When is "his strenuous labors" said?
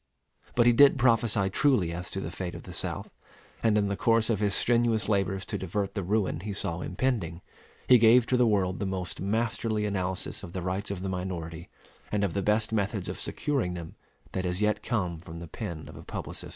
4.39-5.45